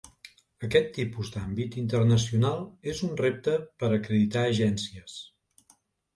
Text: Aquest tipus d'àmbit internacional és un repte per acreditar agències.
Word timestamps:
Aquest 0.67 0.87
tipus 0.95 1.29
d'àmbit 1.35 1.77
internacional 1.81 2.65
és 2.95 3.03
un 3.09 3.13
repte 3.21 3.55
per 3.83 3.93
acreditar 4.01 4.49
agències. 4.57 5.21